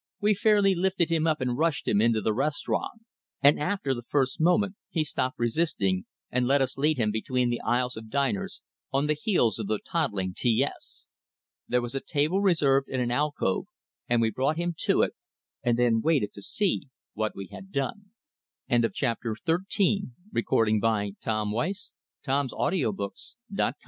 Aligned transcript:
We 0.19 0.33
fairly 0.33 0.73
lifted 0.73 1.11
him 1.11 1.27
up 1.27 1.41
and 1.41 1.55
rushed 1.55 1.87
him 1.87 2.01
into 2.01 2.21
the 2.21 2.33
restaurant; 2.33 3.03
and 3.39 3.59
after 3.59 3.93
the 3.93 4.01
first 4.01 4.41
moment 4.41 4.75
he 4.89 5.03
stopped 5.03 5.37
resisting, 5.37 6.05
and 6.31 6.47
let 6.47 6.59
us 6.59 6.75
lead 6.75 6.97
him 6.97 7.11
between 7.11 7.51
the 7.51 7.61
aisles 7.61 7.95
of 7.95 8.09
diners, 8.09 8.61
on 8.91 9.05
the 9.05 9.13
heels 9.13 9.59
of 9.59 9.67
the 9.67 9.77
toddling 9.77 10.33
T 10.35 10.63
S. 10.63 11.05
There 11.67 11.83
was 11.83 11.93
a 11.93 11.99
table 11.99 12.41
reserved, 12.41 12.89
in 12.89 12.99
an 12.99 13.11
alcove, 13.11 13.65
and 14.09 14.23
we 14.23 14.31
brought 14.31 14.57
him 14.57 14.73
to 14.85 15.03
it, 15.03 15.13
and 15.61 15.77
then 15.77 16.01
waited 16.01 16.33
to 16.33 16.41
see 16.41 16.89
what 17.13 17.35
we 17.35 17.49
had 17.51 17.71
done. 17.71 18.05
XIV 18.71 18.99
Carpenter 19.21 19.37
turned 19.45 19.69
to 19.69 19.83
me 19.83 20.07
and 20.15 20.15
those 20.15 20.19
sad 20.25 20.27
but 20.33 20.43
everchanging 20.49 21.19
eyes 21.59 21.93
were 22.97 23.11
flashi 23.55 23.73